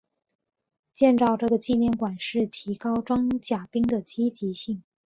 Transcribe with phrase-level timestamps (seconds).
[0.93, 4.83] 建造这个纪念馆是提高装甲兵的积极性。